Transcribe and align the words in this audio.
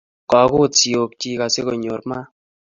Kogut 0.31 0.71
siok 0.79 1.11
chik 1.19 1.39
asi 1.45 1.59
konyor 1.65 2.01
maat 2.09 2.29